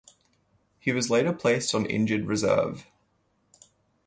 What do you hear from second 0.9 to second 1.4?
was later